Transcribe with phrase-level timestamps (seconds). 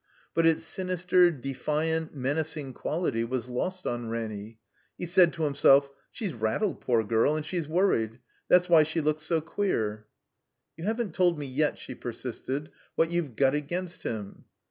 [0.33, 4.57] But its sinister, defiant, menacing qtiality was lost on Ranny.
[4.97, 8.17] He said to himself: "She's rattled, poor girl; and she's worried.
[8.47, 10.07] That's why she lool^ so queer."
[10.75, 14.45] *'You haven't told me yet," she persisted, "what you've got against him."